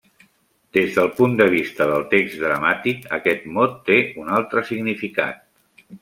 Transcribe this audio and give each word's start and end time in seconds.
Des 0.77 0.93
del 0.99 1.09
punt 1.17 1.35
de 1.41 1.45
vista 1.55 1.85
del 1.91 2.07
text 2.13 2.39
dramàtic 2.43 3.05
aquest 3.17 3.45
mot 3.57 3.75
té 3.91 3.99
un 4.23 4.33
altre 4.39 4.65
significat. 4.71 5.45